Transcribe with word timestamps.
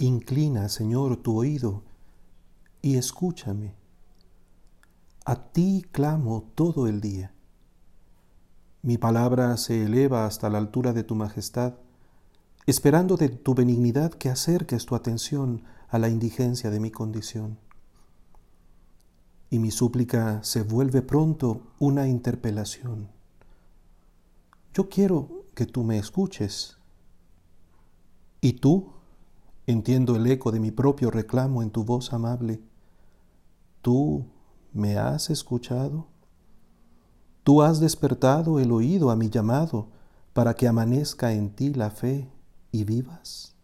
Inclina, 0.00 0.68
Señor, 0.68 1.16
tu 1.16 1.36
oído 1.36 1.82
y 2.82 2.98
escúchame. 2.98 3.74
A 5.24 5.50
ti 5.50 5.84
clamo 5.90 6.44
todo 6.54 6.86
el 6.86 7.00
día. 7.00 7.34
Mi 8.80 8.96
palabra 8.96 9.56
se 9.56 9.84
eleva 9.84 10.24
hasta 10.24 10.50
la 10.50 10.58
altura 10.58 10.92
de 10.92 11.02
tu 11.02 11.16
majestad, 11.16 11.74
esperando 12.66 13.16
de 13.16 13.28
tu 13.28 13.54
benignidad 13.54 14.12
que 14.12 14.28
acerques 14.28 14.86
tu 14.86 14.94
atención 14.94 15.64
a 15.88 15.98
la 15.98 16.08
indigencia 16.08 16.70
de 16.70 16.78
mi 16.78 16.92
condición. 16.92 17.58
Y 19.50 19.58
mi 19.58 19.72
súplica 19.72 20.44
se 20.44 20.62
vuelve 20.62 21.02
pronto 21.02 21.72
una 21.80 22.06
interpelación. 22.06 23.08
Yo 24.72 24.88
quiero 24.88 25.44
que 25.56 25.66
tú 25.66 25.82
me 25.82 25.98
escuches. 25.98 26.78
Y 28.40 28.52
tú, 28.52 28.92
entiendo 29.68 30.16
el 30.16 30.26
eco 30.26 30.50
de 30.50 30.60
mi 30.60 30.70
propio 30.70 31.10
reclamo 31.10 31.62
en 31.62 31.70
tu 31.70 31.84
voz 31.84 32.14
amable, 32.14 32.62
¿tú 33.82 34.24
me 34.72 34.96
has 34.96 35.28
escuchado? 35.28 36.06
¿Tú 37.44 37.60
has 37.60 37.78
despertado 37.78 38.60
el 38.60 38.72
oído 38.72 39.10
a 39.10 39.16
mi 39.16 39.28
llamado 39.28 39.88
para 40.32 40.54
que 40.54 40.66
amanezca 40.66 41.32
en 41.34 41.50
ti 41.50 41.74
la 41.74 41.90
fe 41.90 42.30
y 42.72 42.84
vivas? 42.84 43.56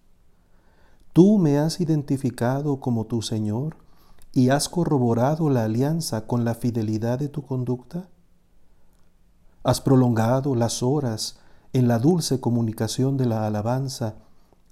¿Tú 1.14 1.38
me 1.38 1.56
has 1.56 1.80
identificado 1.80 2.80
como 2.80 3.06
tu 3.06 3.22
Señor 3.22 3.78
y 4.30 4.50
has 4.50 4.68
corroborado 4.68 5.48
la 5.48 5.64
alianza 5.64 6.26
con 6.26 6.44
la 6.44 6.54
fidelidad 6.54 7.18
de 7.18 7.30
tu 7.30 7.46
conducta? 7.46 8.10
¿Has 9.62 9.80
prolongado 9.80 10.54
las 10.54 10.82
horas 10.82 11.38
en 11.72 11.88
la 11.88 11.98
dulce 11.98 12.40
comunicación 12.40 13.16
de 13.16 13.24
la 13.24 13.46
alabanza, 13.46 14.16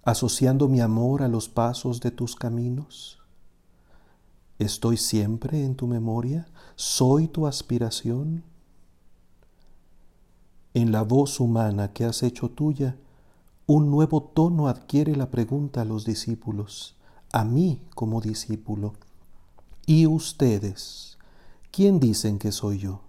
asociando 0.03 0.69
mi 0.69 0.81
amor 0.81 1.23
a 1.23 1.29
los 1.29 1.49
pasos 1.49 2.01
de 2.01 2.11
tus 2.11 2.35
caminos? 2.37 3.19
¿Estoy 4.59 4.97
siempre 4.97 5.65
en 5.65 5.75
tu 5.75 5.87
memoria? 5.87 6.47
¿Soy 6.77 7.29
tu 7.29 7.47
aspiración? 7.47 8.45
En 10.75 10.93
la 10.93 11.03
voz 11.03 11.41
humana 11.41 11.93
que 11.93 12.05
has 12.05 12.23
hecho 12.23 12.51
tuya, 12.51 12.97
un 13.67 13.91
nuevo 13.91 14.23
tono 14.23 14.69
adquiere 14.69 15.17
la 15.17 15.31
pregunta 15.31 15.83
a 15.83 15.85
los 15.85 16.05
discípulos, 16.05 16.97
a 17.33 17.45
mí 17.45 17.83
como 17.95 18.21
discípulo. 18.21 18.95
¿Y 19.87 20.07
ustedes? 20.07 21.19
¿Quién 21.71 22.01
dicen 22.01 22.39
que 22.39 22.53
soy 22.53 22.79
yo? 22.79 23.01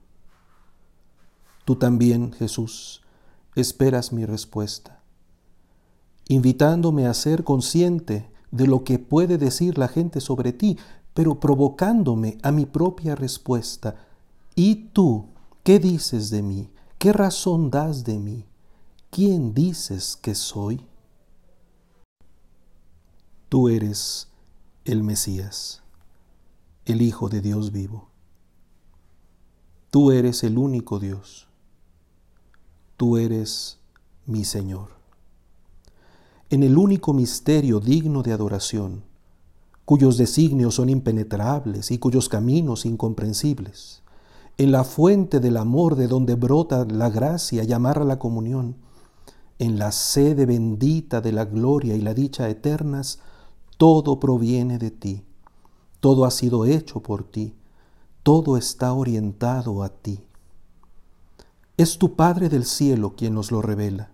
Tú 1.65 1.75
también, 1.75 2.33
Jesús, 2.33 3.01
esperas 3.55 4.11
mi 4.11 4.25
respuesta, 4.25 5.02
invitándome 6.33 7.05
a 7.05 7.13
ser 7.13 7.43
consciente 7.43 8.29
de 8.51 8.67
lo 8.67 8.83
que 8.83 8.99
puede 8.99 9.37
decir 9.37 9.77
la 9.77 9.87
gente 9.87 10.19
sobre 10.19 10.51
ti, 10.51 10.77
pero 11.13 11.39
provocándome 11.39 12.37
a 12.41 12.51
mi 12.51 12.65
propia 12.65 13.15
respuesta. 13.15 13.95
¿Y 14.55 14.87
tú 14.93 15.25
qué 15.63 15.79
dices 15.79 16.29
de 16.29 16.41
mí? 16.41 16.69
¿Qué 16.97 17.13
razón 17.13 17.69
das 17.69 18.03
de 18.03 18.17
mí? 18.17 18.45
¿Quién 19.11 19.53
dices 19.53 20.15
que 20.15 20.33
soy? 20.33 20.85
Tú 23.49 23.69
eres 23.69 24.29
el 24.85 25.03
Mesías, 25.03 25.83
el 26.85 27.03
Hijo 27.03 27.29
de 27.29 27.41
Dios 27.41 27.71
vivo. 27.71 28.09
Tú 29.91 30.11
eres 30.11 30.43
el 30.43 30.57
único 30.57 30.97
Dios. 30.97 31.47
Tú 32.97 33.17
eres 33.17 33.77
mi 34.25 34.43
Señor. 34.43 35.02
En 36.53 36.61
el 36.61 36.77
único 36.77 37.13
misterio 37.13 37.79
digno 37.79 38.21
de 38.21 38.31
adoración, 38.31 39.01
cuyos 39.85 40.19
designios 40.19 40.75
son 40.75 40.87
impenetrables 40.87 41.89
y 41.89 41.97
cuyos 41.97 42.29
caminos 42.29 42.85
incomprensibles, 42.85 44.03
en 44.59 44.71
la 44.71 44.83
fuente 44.83 45.39
del 45.39 45.57
amor 45.57 45.95
de 45.95 46.07
donde 46.07 46.35
brota 46.35 46.85
la 46.85 47.09
gracia 47.09 47.63
y 47.63 47.73
amarra 47.73 48.03
la 48.03 48.19
comunión, 48.19 48.75
en 49.57 49.79
la 49.79 49.91
sede 49.91 50.45
bendita 50.45 51.21
de 51.21 51.31
la 51.31 51.45
gloria 51.45 51.95
y 51.95 52.01
la 52.01 52.13
dicha 52.13 52.47
eternas, 52.47 53.17
todo 53.77 54.19
proviene 54.19 54.77
de 54.77 54.91
ti, 54.91 55.23
todo 56.01 56.23
ha 56.23 56.29
sido 56.29 56.65
hecho 56.65 57.01
por 57.01 57.23
ti, 57.23 57.55
todo 58.21 58.57
está 58.57 58.93
orientado 58.93 59.81
a 59.81 59.89
ti. 59.89 60.19
Es 61.77 61.97
tu 61.97 62.15
Padre 62.15 62.47
del 62.47 62.65
cielo 62.65 63.15
quien 63.15 63.33
nos 63.33 63.51
lo 63.51 63.63
revela. 63.63 64.11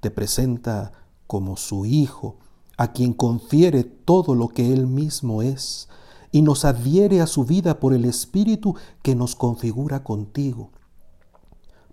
Te 0.00 0.10
presenta 0.10 1.03
como 1.34 1.56
su 1.56 1.84
Hijo, 1.84 2.36
a 2.76 2.92
quien 2.92 3.12
confiere 3.12 3.82
todo 3.82 4.36
lo 4.36 4.50
que 4.50 4.72
Él 4.72 4.86
mismo 4.86 5.42
es, 5.42 5.88
y 6.30 6.42
nos 6.42 6.64
adhiere 6.64 7.20
a 7.20 7.26
su 7.26 7.44
vida 7.44 7.80
por 7.80 7.92
el 7.92 8.04
Espíritu 8.04 8.76
que 9.02 9.16
nos 9.16 9.34
configura 9.34 10.04
contigo. 10.04 10.70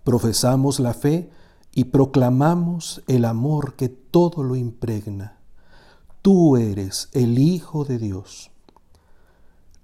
Profesamos 0.04 0.80
la 0.80 0.94
fe 0.94 1.32
y 1.74 1.86
proclamamos 1.86 3.02
el 3.08 3.26
amor 3.26 3.74
que 3.74 3.90
todo 3.90 4.44
lo 4.44 4.56
impregna. 4.56 5.40
Tú 6.22 6.56
eres 6.56 7.10
el 7.14 7.40
Hijo 7.40 7.84
de 7.84 7.98
Dios. 7.98 8.52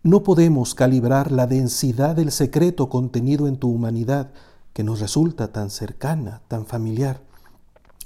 No 0.03 0.21
podemos 0.21 0.75
calibrar 0.75 1.31
la 1.31 1.47
densidad 1.47 2.15
del 2.15 2.31
secreto 2.31 2.89
contenido 2.89 3.47
en 3.47 3.57
tu 3.57 3.71
humanidad, 3.71 4.29
que 4.73 4.83
nos 4.83 4.99
resulta 4.99 5.51
tan 5.51 5.71
cercana, 5.71 6.43
tan 6.47 6.67
familiar. 6.67 7.23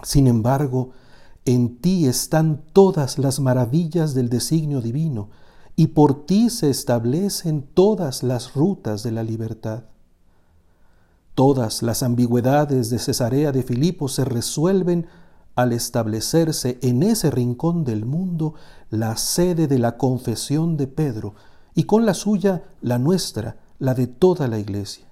Sin 0.02 0.28
embargo, 0.28 0.92
en 1.46 1.78
ti 1.78 2.06
están 2.06 2.62
todas 2.74 3.18
las 3.18 3.40
maravillas 3.40 4.14
del 4.14 4.30
designio 4.30 4.82
divino, 4.82 5.30
y 5.76 5.88
por 5.88 6.26
ti 6.26 6.50
se 6.50 6.70
establecen 6.70 7.64
todas 7.74 8.24
las 8.24 8.54
rutas 8.54 9.04
de 9.04 9.12
la 9.12 9.24
libertad. 9.24 9.86
Todas 11.34 11.82
las 11.82 12.04
ambigüedades 12.04 12.90
de 12.90 13.00
Cesarea 13.00 13.52
de 13.52 13.64
Filipo 13.64 14.08
se 14.08 14.26
resuelven 14.26 15.08
al 15.56 15.74
establecerse 15.74 16.78
en 16.82 17.04
ese 17.04 17.32
rincón 17.32 17.84
del 17.84 18.06
mundo 18.06 18.54
la 18.90 19.18
sede 19.18 19.68
de 19.68 19.80
la 19.80 19.98
confesión 19.98 20.78
de 20.78 20.88
Pedro 20.88 21.36
y 21.74 21.84
con 21.84 22.06
la 22.06 22.14
suya 22.14 22.64
la 22.82 23.00
nuestra, 23.00 23.58
la 23.80 23.94
de 23.94 24.08
toda 24.08 24.48
la 24.48 24.60
iglesia. 24.60 25.06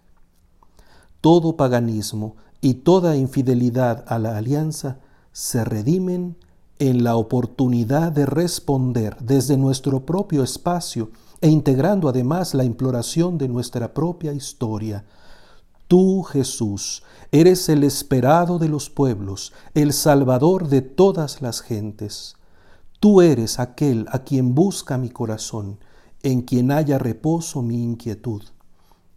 Todo 1.22 1.58
paganismo 1.58 2.36
y 2.62 2.76
toda 2.76 3.16
infidelidad 3.16 4.04
a 4.08 4.20
la 4.20 4.38
alianza 4.38 5.00
se 5.40 5.64
redimen 5.64 6.36
en 6.80 7.06
la 7.06 7.16
oportunidad 7.16 8.12
de 8.12 8.26
responder 8.26 9.16
desde 9.22 9.56
nuestro 9.56 10.06
propio 10.06 10.44
espacio 10.44 11.12
e 11.40 11.48
integrando 11.48 12.10
además 12.10 12.54
la 12.54 12.66
imploración 12.66 13.38
de 13.38 13.48
nuestra 13.48 13.94
propia 13.94 14.34
historia. 14.34 15.06
Tú, 15.88 16.24
Jesús, 16.24 17.04
eres 17.32 17.70
el 17.70 17.86
esperado 17.86 18.60
de 18.60 18.68
los 18.68 18.90
pueblos, 18.90 19.54
el 19.76 19.94
Salvador 19.94 20.68
de 20.68 20.82
todas 20.82 21.42
las 21.42 21.62
gentes. 21.62 22.36
Tú 23.00 23.22
eres 23.22 23.60
aquel 23.60 24.08
a 24.12 24.26
quien 24.26 24.54
busca 24.56 24.98
mi 24.98 25.10
corazón, 25.10 25.80
en 26.22 26.42
quien 26.42 26.70
haya 26.70 26.98
reposo 26.98 27.62
mi 27.62 27.82
inquietud, 27.82 28.44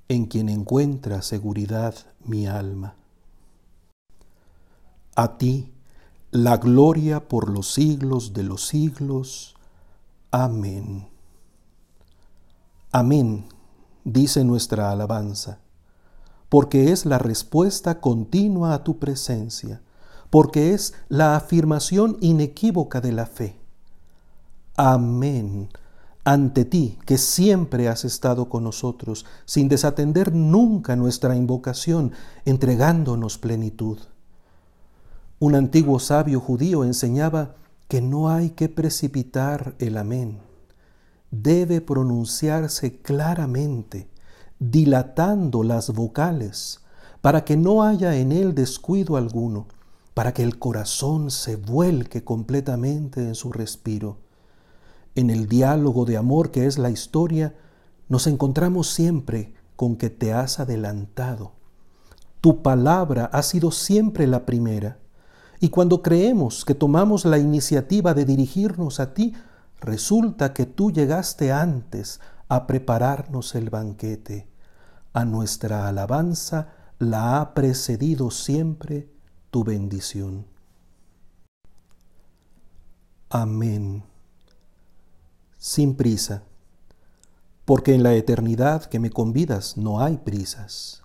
en 0.09 0.27
quien 0.27 0.49
encuentra 0.49 1.21
seguridad 1.21 1.97
mi 2.25 2.47
alma. 2.47 2.95
A 5.17 5.37
ti, 5.37 5.73
la 6.33 6.57
gloria 6.57 7.29
por 7.29 7.51
los 7.51 7.75
siglos 7.75 8.33
de 8.33 8.43
los 8.43 8.67
siglos. 8.67 9.55
Amén. 10.31 11.07
Amén, 12.91 13.45
dice 14.05 14.43
nuestra 14.43 14.91
alabanza, 14.91 15.59
porque 16.49 16.91
es 16.91 17.05
la 17.05 17.19
respuesta 17.19 18.01
continua 18.01 18.73
a 18.73 18.83
tu 18.83 18.99
presencia, 18.99 19.83
porque 20.31 20.73
es 20.73 20.95
la 21.11 21.37
afirmación 21.37 22.17
inequívoca 22.23 23.03
de 23.03 23.13
la 23.13 23.27
fe. 23.27 23.61
Amén, 24.77 25.69
ante 26.25 26.65
ti 26.65 26.99
que 27.05 27.19
siempre 27.19 27.89
has 27.89 28.07
estado 28.07 28.49
con 28.49 28.65
nosotros, 28.65 29.27
sin 29.45 29.69
desatender 29.69 30.35
nunca 30.35 30.97
nuestra 30.97 31.37
invocación, 31.37 32.13
entregándonos 32.47 33.37
plenitud. 33.37 33.99
Un 35.43 35.57
antiguo 35.57 35.99
sabio 35.99 36.39
judío 36.39 36.85
enseñaba 36.85 37.57
que 37.89 38.01
no 38.01 38.31
hay 38.31 38.51
que 38.51 38.69
precipitar 38.69 39.75
el 39.81 39.99
amén. 39.99 40.39
Debe 41.33 41.81
pronunciarse 41.81 42.99
claramente, 42.99 44.09
dilatando 44.61 45.65
las 45.65 45.93
vocales, 45.93 46.79
para 47.23 47.45
que 47.45 47.57
no 47.57 47.83
haya 47.83 48.15
en 48.15 48.31
él 48.31 48.55
descuido 48.55 49.17
alguno, 49.17 49.67
para 50.15 50.33
que 50.33 50.45
el 50.45 50.61
corazón 50.61 51.33
se 51.33 51.57
vuelque 51.57 52.23
completamente 52.23 53.21
en 53.21 53.35
su 53.35 53.51
respiro. 53.51 54.19
En 55.17 55.29
el 55.29 55.49
diálogo 55.49 56.05
de 56.05 56.19
amor 56.19 56.53
que 56.53 56.67
es 56.67 56.79
la 56.79 56.91
historia, 56.91 57.53
nos 58.09 58.29
encontramos 58.29 58.93
siempre 58.93 59.55
con 59.75 59.97
que 59.97 60.09
te 60.09 60.33
has 60.33 60.61
adelantado. 60.61 61.51
Tu 62.41 62.63
palabra 62.63 63.25
ha 63.25 63.43
sido 63.43 63.73
siempre 63.73 64.29
la 64.29 64.47
primera 64.47 65.02
Y 65.63 65.69
cuando 65.69 66.03
creemos 66.03 66.65
que 66.65 66.75
tomamos 66.75 67.25
la 67.25 67.39
iniciativa 67.39 68.15
de 68.15 68.25
dirigirnos 68.25 68.99
a 68.99 69.15
ti, 69.15 69.33
resulta 69.79 70.53
que 70.53 70.67
tú 70.67 70.91
llegaste 70.91 71.53
antes 71.53 72.19
a 72.49 72.67
prepararnos 72.67 73.55
el 73.55 73.71
banquete. 73.71 74.49
A 75.13 75.25
nuestra 75.25 75.87
alabanza 75.87 76.73
la 76.99 77.41
ha 77.41 77.55
precedido 77.55 78.33
siempre 78.33 79.09
tu 79.53 79.63
bendición. 79.63 80.47
Amén. 83.31 84.03
Sin 85.59 85.95
prisa, 85.95 86.43
porque 87.65 87.95
en 87.95 88.03
la 88.03 88.15
eternidad 88.15 88.87
que 88.87 88.99
me 88.99 89.11
convidas 89.11 89.77
no 89.77 90.01
hay 90.01 90.17
prisas, 90.17 91.05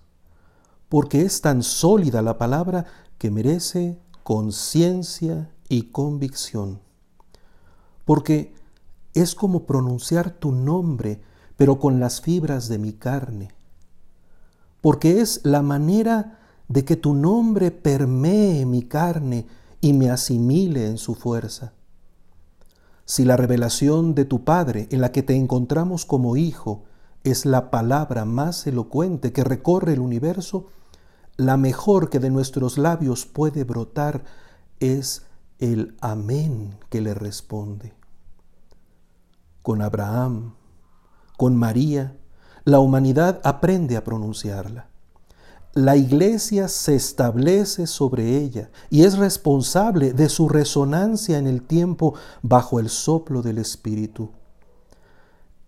porque 0.88 1.22
es 1.22 1.42
tan 1.42 1.62
sólida 1.62 2.22
la 2.22 2.38
palabra 2.38 2.86
que 3.18 3.30
merece 3.30 4.00
conciencia 4.28 5.48
y 5.70 5.84
convicción, 5.84 6.80
porque 8.04 8.52
es 9.14 9.34
como 9.34 9.64
pronunciar 9.64 10.32
tu 10.32 10.52
nombre, 10.52 11.22
pero 11.56 11.78
con 11.78 11.98
las 11.98 12.20
fibras 12.20 12.68
de 12.68 12.76
mi 12.76 12.92
carne, 12.92 13.48
porque 14.82 15.22
es 15.22 15.40
la 15.44 15.62
manera 15.62 16.40
de 16.68 16.84
que 16.84 16.94
tu 16.94 17.14
nombre 17.14 17.70
permee 17.70 18.66
mi 18.66 18.82
carne 18.82 19.46
y 19.80 19.94
me 19.94 20.10
asimile 20.10 20.88
en 20.88 20.98
su 20.98 21.14
fuerza. 21.14 21.72
Si 23.06 23.24
la 23.24 23.38
revelación 23.38 24.14
de 24.14 24.26
tu 24.26 24.44
Padre, 24.44 24.88
en 24.90 25.00
la 25.00 25.10
que 25.10 25.22
te 25.22 25.36
encontramos 25.36 26.04
como 26.04 26.36
hijo, 26.36 26.84
es 27.24 27.46
la 27.46 27.70
palabra 27.70 28.26
más 28.26 28.66
elocuente 28.66 29.32
que 29.32 29.42
recorre 29.42 29.94
el 29.94 30.00
universo, 30.00 30.66
la 31.38 31.56
mejor 31.56 32.10
que 32.10 32.18
de 32.18 32.30
nuestros 32.30 32.78
labios 32.78 33.24
puede 33.24 33.62
brotar 33.62 34.24
es 34.80 35.22
el 35.60 35.96
amén 36.00 36.76
que 36.90 37.00
le 37.00 37.14
responde. 37.14 37.94
Con 39.62 39.80
Abraham, 39.80 40.54
con 41.36 41.56
María, 41.56 42.16
la 42.64 42.80
humanidad 42.80 43.40
aprende 43.44 43.96
a 43.96 44.02
pronunciarla. 44.02 44.88
La 45.74 45.96
iglesia 45.96 46.66
se 46.66 46.96
establece 46.96 47.86
sobre 47.86 48.36
ella 48.36 48.70
y 48.90 49.04
es 49.04 49.16
responsable 49.16 50.12
de 50.12 50.28
su 50.28 50.48
resonancia 50.48 51.38
en 51.38 51.46
el 51.46 51.62
tiempo 51.62 52.14
bajo 52.42 52.80
el 52.80 52.88
soplo 52.88 53.42
del 53.42 53.58
Espíritu. 53.58 54.32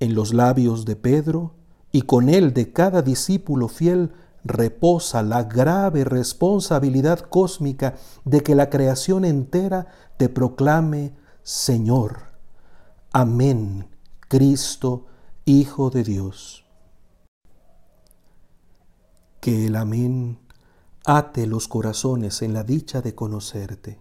En 0.01 0.15
los 0.15 0.35
labios 0.35 0.85
de 0.85 0.97
Pedro 0.97 1.53
y 1.93 2.03
con 2.03 2.29
él 2.29 2.55
de 2.55 2.73
cada 2.73 3.03
discípulo 3.03 3.69
fiel 3.69 4.11
reposa 4.45 5.23
la 5.23 5.45
grave 5.45 6.05
responsabilidad 6.05 7.21
cósmica 7.21 7.95
de 8.25 8.43
que 8.43 8.55
la 8.55 8.71
creación 8.71 9.25
entera 9.25 9.87
te 10.17 10.29
proclame 10.29 11.15
Señor. 11.43 12.31
Amén, 13.13 13.89
Cristo, 14.29 15.07
Hijo 15.45 15.91
de 15.91 16.05
Dios. 16.05 16.65
Que 19.41 19.67
el 19.67 19.77
amén 19.77 20.39
ate 21.05 21.47
los 21.47 21.67
corazones 21.67 22.43
en 22.43 22.53
la 22.53 22.63
dicha 22.63 23.01
de 23.01 23.15
conocerte. 23.15 23.99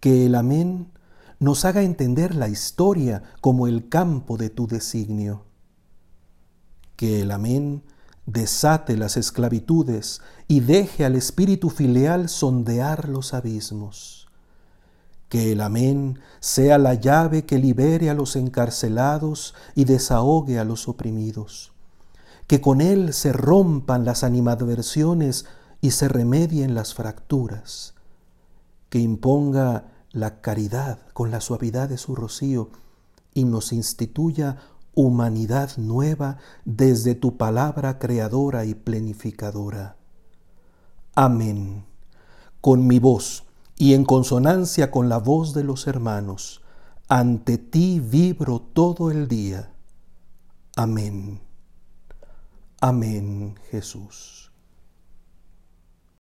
Que 0.00 0.26
el 0.26 0.34
amén 0.34 0.90
nos 1.38 1.64
haga 1.64 1.82
entender 1.82 2.34
la 2.34 2.48
historia 2.48 3.22
como 3.40 3.66
el 3.66 3.88
campo 3.88 4.36
de 4.36 4.50
tu 4.50 4.66
designio. 4.66 5.44
Que 6.96 7.22
el 7.22 7.30
amén 7.30 7.84
desate 8.26 8.96
las 8.96 9.16
esclavitudes 9.16 10.20
y 10.48 10.60
deje 10.60 11.04
al 11.04 11.16
espíritu 11.16 11.70
filial 11.70 12.28
sondear 12.28 13.08
los 13.08 13.34
abismos. 13.34 14.28
Que 15.28 15.52
el 15.52 15.60
amén 15.60 16.18
sea 16.40 16.78
la 16.78 16.94
llave 16.94 17.44
que 17.44 17.58
libere 17.58 18.10
a 18.10 18.14
los 18.14 18.34
encarcelados 18.36 19.54
y 19.74 19.84
desahogue 19.84 20.58
a 20.58 20.64
los 20.64 20.88
oprimidos. 20.88 21.72
Que 22.46 22.60
con 22.60 22.80
él 22.80 23.12
se 23.14 23.32
rompan 23.32 24.04
las 24.04 24.24
animadversiones 24.24 25.46
y 25.80 25.92
se 25.92 26.08
remedien 26.08 26.74
las 26.74 26.94
fracturas. 26.94 27.94
Que 28.88 28.98
imponga 28.98 29.84
la 30.10 30.40
caridad 30.40 30.98
con 31.12 31.30
la 31.30 31.40
suavidad 31.40 31.88
de 31.88 31.98
su 31.98 32.16
rocío 32.16 32.70
y 33.34 33.44
nos 33.44 33.72
instituya 33.72 34.56
humanidad 34.94 35.76
nueva 35.76 36.38
desde 36.64 37.14
tu 37.14 37.36
palabra 37.36 37.98
creadora 37.98 38.64
y 38.64 38.74
plenificadora. 38.74 39.96
Amén. 41.14 41.84
Con 42.60 42.86
mi 42.86 42.98
voz 42.98 43.44
y 43.76 43.94
en 43.94 44.04
consonancia 44.04 44.90
con 44.90 45.08
la 45.08 45.18
voz 45.18 45.54
de 45.54 45.64
los 45.64 45.86
hermanos, 45.86 46.62
ante 47.08 47.58
ti 47.58 48.00
vibro 48.00 48.60
todo 48.60 49.10
el 49.10 49.26
día. 49.26 49.72
Amén. 50.76 51.40
Amén, 52.80 53.58
Jesús. 53.70 54.49